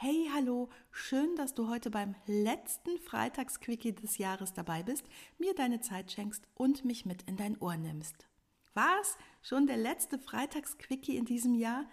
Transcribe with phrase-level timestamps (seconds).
[0.00, 5.04] Hey, hallo, schön, dass du heute beim letzten Freitagsquickie des Jahres dabei bist,
[5.38, 8.28] mir deine Zeit schenkst und mich mit in dein Ohr nimmst.
[8.74, 9.18] Was?
[9.42, 11.84] Schon der letzte Freitagsquickie in diesem Jahr?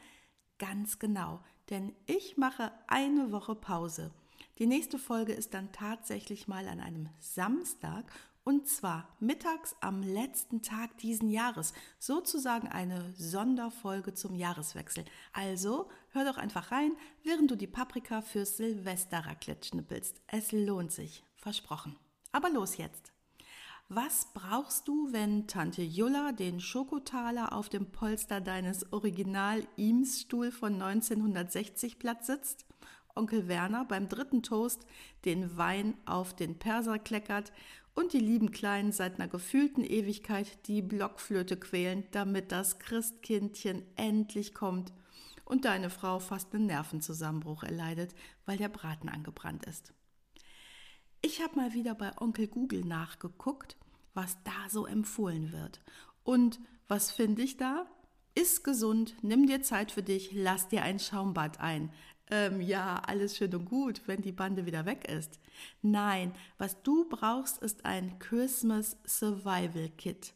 [0.60, 1.42] Ganz genau,
[1.72, 4.12] denn ich mache eine Woche Pause.
[4.60, 8.06] Die nächste Folge ist dann tatsächlich mal an einem Samstag
[8.46, 15.04] und zwar mittags am letzten Tag diesen Jahres, sozusagen eine Sonderfolge zum Jahreswechsel.
[15.34, 16.92] Also hör doch einfach rein,
[17.24, 20.22] während du die Paprika fürs Silvester-Raclette schnippelst.
[20.28, 21.98] Es lohnt sich, versprochen.
[22.32, 23.12] Aber los jetzt.
[23.90, 31.98] Was brauchst du, wenn Tante Julla den Schokotaler auf dem Polster deines Original-Eames-Stuhl von 1960
[31.98, 32.66] Platz sitzt?
[33.16, 34.86] Onkel Werner beim dritten Toast
[35.24, 37.52] den Wein auf den Perser kleckert
[37.94, 44.54] und die lieben Kleinen seit einer gefühlten Ewigkeit die Blockflöte quälen, damit das Christkindchen endlich
[44.54, 44.94] kommt
[45.46, 48.14] und deine Frau fast einen Nervenzusammenbruch erleidet,
[48.46, 49.94] weil der Braten angebrannt ist.
[51.22, 53.78] Ich habe mal wieder bei Onkel Google nachgeguckt,
[54.14, 55.80] was da so empfohlen wird.
[56.24, 57.88] Und was finde ich da?
[58.36, 61.92] Iss gesund, nimm dir Zeit für dich, lass dir ein Schaumbad ein
[62.32, 65.40] ähm, ja, alles schön und gut, wenn die Bande wieder weg ist.
[65.82, 70.34] Nein, was du brauchst, ist ein Christmas Survival Kit.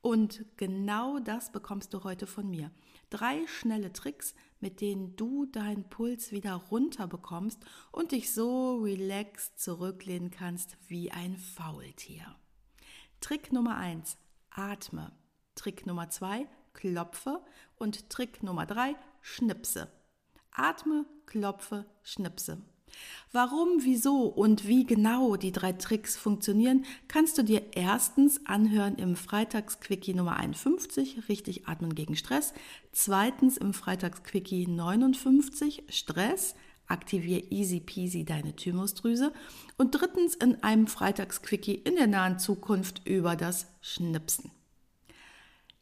[0.00, 2.70] Und genau das bekommst du heute von mir.
[3.10, 9.58] Drei schnelle Tricks, mit denen du deinen Puls wieder runter bekommst und dich so relaxed
[9.58, 12.36] zurücklehnen kannst wie ein Faultier.
[13.20, 14.18] Trick Nummer eins:
[14.50, 15.12] Atme.
[15.54, 17.40] Trick Nummer zwei: Klopfe.
[17.76, 19.88] Und Trick Nummer drei: Schnipse.
[20.58, 22.58] Atme, klopfe, schnipse.
[23.32, 29.16] Warum, wieso und wie genau die drei Tricks funktionieren, kannst du dir erstens anhören im
[29.16, 32.54] Freitagsquickie Nummer 51, richtig atmen gegen Stress.
[32.92, 36.54] Zweitens im Freitagsquickie 59, Stress,
[36.86, 39.32] aktiviere easy peasy deine Thymusdrüse.
[39.76, 44.50] Und drittens in einem Freitagsquickie in der nahen Zukunft über das Schnipsen.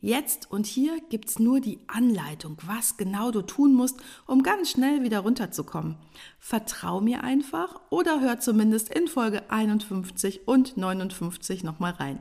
[0.06, 5.02] Jetzt und hier gibt's nur die Anleitung, was genau du tun musst, um ganz schnell
[5.02, 5.96] wieder runterzukommen.
[6.38, 12.20] Vertrau mir einfach oder hör zumindest in Folge 51 und 59 nochmal rein.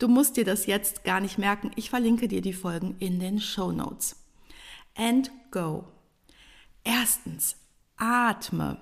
[0.00, 3.38] Du musst dir das jetzt gar nicht merken, ich verlinke dir die Folgen in den
[3.38, 4.16] Show Notes.
[4.96, 5.84] And go.
[6.82, 7.56] Erstens,
[7.98, 8.80] atme.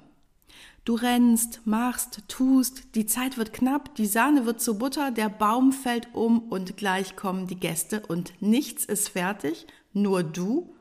[0.84, 5.72] Du rennst, machst, tust, die Zeit wird knapp, die Sahne wird zu Butter, der Baum
[5.72, 10.74] fällt um und gleich kommen die Gäste und nichts ist fertig, nur du.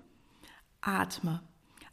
[0.82, 1.42] Atme.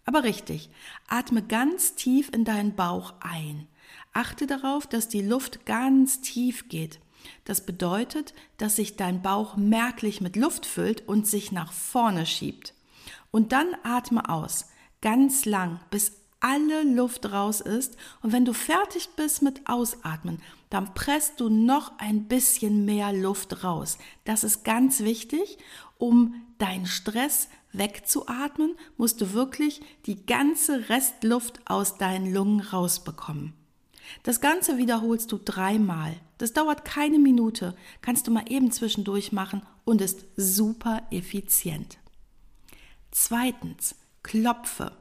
[0.04, 0.70] Aber richtig,
[1.08, 3.66] atme ganz tief in deinen Bauch ein.
[4.12, 7.00] Achte darauf, dass die Luft ganz tief geht.
[7.44, 12.72] Das bedeutet, dass sich dein Bauch merklich mit Luft füllt und sich nach vorne schiebt.
[13.32, 14.66] Und dann atme aus,
[15.00, 17.96] ganz lang, bis alle Luft raus ist.
[18.22, 23.64] Und wenn du fertig bist mit Ausatmen, dann presst du noch ein bisschen mehr Luft
[23.64, 23.98] raus.
[24.24, 25.58] Das ist ganz wichtig,
[25.98, 33.52] um deinen Stress wegzuatmen, musst du wirklich die ganze Restluft aus deinen Lungen rausbekommen.
[34.22, 36.14] Das Ganze wiederholst du dreimal.
[36.38, 41.98] Das dauert keine Minute, kannst du mal eben zwischendurch machen und ist super effizient.
[43.10, 44.92] Zweitens, klopfe.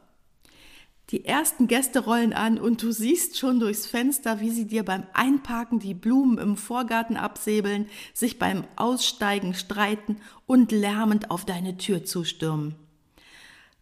[1.11, 5.03] Die ersten Gäste rollen an und du siehst schon durchs Fenster, wie sie dir beim
[5.13, 10.17] Einparken die Blumen im Vorgarten absäbeln, sich beim Aussteigen streiten
[10.47, 12.75] und lärmend auf deine Tür zustürmen.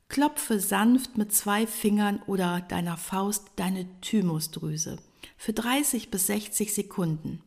[0.09, 4.97] Klopfe sanft mit zwei Fingern oder deiner Faust deine Thymusdrüse
[5.37, 7.41] für 30 bis 60 Sekunden.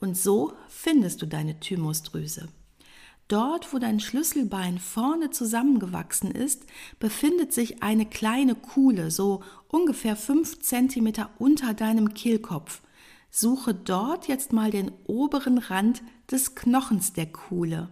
[0.00, 2.48] Und so findest du deine Thymusdrüse.
[3.32, 6.66] Dort, wo dein Schlüsselbein vorne zusammengewachsen ist,
[6.98, 12.82] befindet sich eine kleine Kuhle, so ungefähr fünf Zentimeter unter deinem Kehlkopf.
[13.30, 17.88] Suche dort jetzt mal den oberen Rand des Knochens der Kuhle.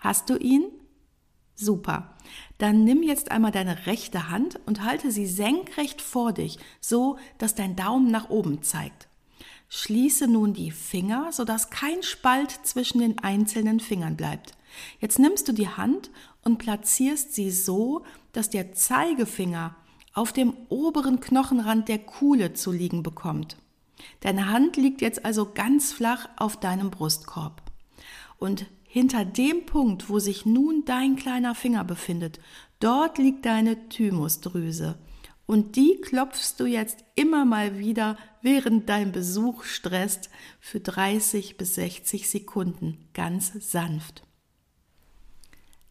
[0.00, 0.64] Hast du ihn?
[1.54, 2.16] Super.
[2.58, 7.54] Dann nimm jetzt einmal deine rechte Hand und halte sie senkrecht vor dich, so dass
[7.54, 9.06] dein Daumen nach oben zeigt.
[9.68, 14.52] Schließe nun die Finger, sodass kein Spalt zwischen den einzelnen Fingern bleibt.
[15.00, 16.10] Jetzt nimmst du die Hand
[16.42, 19.74] und platzierst sie so, dass der Zeigefinger
[20.12, 23.56] auf dem oberen Knochenrand der Kuhle zu liegen bekommt.
[24.20, 27.62] Deine Hand liegt jetzt also ganz flach auf deinem Brustkorb.
[28.38, 32.38] Und hinter dem Punkt, wo sich nun dein kleiner Finger befindet,
[32.80, 34.98] dort liegt deine Thymusdrüse.
[35.46, 40.30] Und die klopfst du jetzt immer mal wieder, während dein Besuch stresst,
[40.60, 44.22] für 30 bis 60 Sekunden ganz sanft.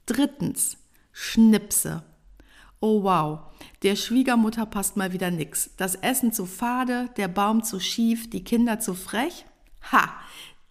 [0.05, 0.77] Drittens,
[1.13, 2.03] Schnipse.
[2.81, 3.39] Oh wow,
[3.83, 5.69] der Schwiegermutter passt mal wieder nix.
[5.77, 9.45] Das Essen zu fade, der Baum zu schief, die Kinder zu frech?
[9.93, 10.13] Ha,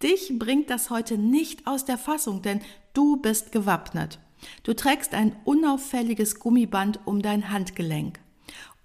[0.03, 2.61] dich bringt das heute nicht aus der Fassung, denn
[2.93, 4.19] du bist gewappnet.
[4.61, 8.19] Du trägst ein unauffälliges Gummiband um dein Handgelenk.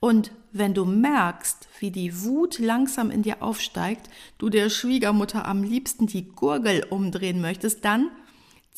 [0.00, 4.08] Und wenn du merkst, wie die Wut langsam in dir aufsteigt,
[4.38, 8.10] du der Schwiegermutter am liebsten die Gurgel umdrehen möchtest, dann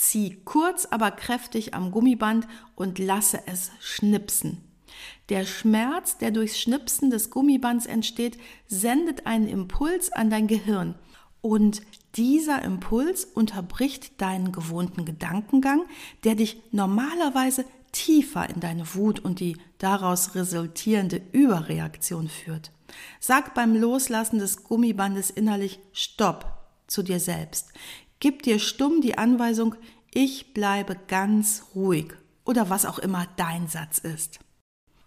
[0.01, 4.65] zieh kurz aber kräftig am Gummiband und lasse es schnipsen.
[5.29, 10.95] Der Schmerz, der durchs Schnipsen des Gummibands entsteht, sendet einen Impuls an dein Gehirn.
[11.43, 11.83] Und
[12.17, 15.85] dieser Impuls unterbricht deinen gewohnten Gedankengang,
[16.25, 22.73] der dich normalerweise tiefer in deine Wut und die daraus resultierende Überreaktion führt.
[23.21, 26.47] Sag beim Loslassen des Gummibandes innerlich Stopp
[26.87, 27.73] zu dir selbst.
[28.21, 29.75] Gib dir stumm die Anweisung,
[30.13, 32.13] ich bleibe ganz ruhig
[32.45, 34.41] oder was auch immer dein Satz ist.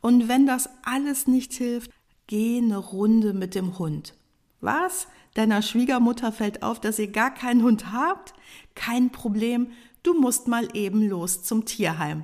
[0.02, 1.92] Und wenn das alles nicht hilft,
[2.28, 4.16] geh eine Runde mit dem Hund.
[4.62, 5.08] Was?
[5.36, 8.34] Deiner Schwiegermutter fällt auf, dass ihr gar keinen Hund habt?
[8.76, 9.68] Kein Problem,
[10.02, 12.24] du musst mal eben los zum Tierheim.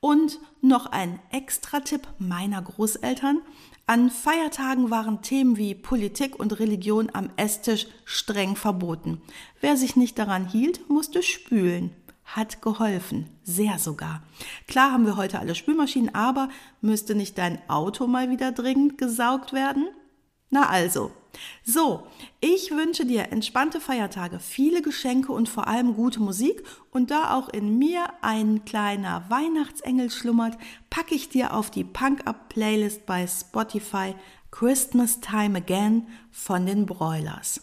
[0.00, 3.42] Und noch ein Extra-Tipp meiner Großeltern.
[3.90, 9.20] An Feiertagen waren Themen wie Politik und Religion am Esstisch streng verboten.
[9.60, 11.90] Wer sich nicht daran hielt, musste spülen.
[12.24, 14.22] Hat geholfen, sehr sogar.
[14.68, 16.50] Klar haben wir heute alle Spülmaschinen, aber
[16.80, 19.88] müsste nicht dein Auto mal wieder dringend gesaugt werden?
[20.50, 21.10] Na also.
[21.64, 22.06] So,
[22.40, 26.62] ich wünsche dir entspannte Feiertage, viele Geschenke und vor allem gute Musik.
[26.90, 30.58] Und da auch in mir ein kleiner Weihnachtsengel schlummert,
[30.90, 34.14] packe ich dir auf die Punk-Up-Playlist bei Spotify
[34.50, 37.60] Christmas Time Again von den Broilers.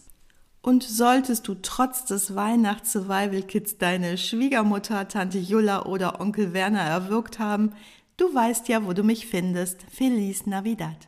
[0.61, 7.71] Und solltest du trotz des Weihnachts-Survival-Kits deine Schwiegermutter, Tante Julla oder Onkel Werner erwürgt haben,
[8.17, 9.85] du weißt ja, wo du mich findest.
[9.89, 11.07] Feliz Navidad.